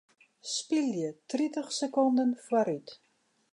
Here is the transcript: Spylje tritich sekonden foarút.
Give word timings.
Spylje 0.53 1.09
tritich 1.33 1.71
sekonden 1.81 2.35
foarút. 2.47 2.99